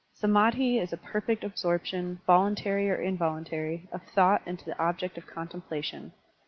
[0.19, 5.27] SamMhi is a per fect absorption, voltmtary or involuntary, of thought into the object of
[5.27, 6.11] contemplation.